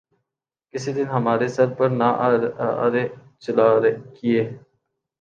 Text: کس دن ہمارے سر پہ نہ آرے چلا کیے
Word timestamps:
کس 0.73 0.85
دن 0.95 1.07
ہمارے 1.15 1.47
سر 1.55 1.67
پہ 1.77 1.85
نہ 1.99 2.09
آرے 2.83 3.03
چلا 3.43 3.67
کیے 4.15 4.41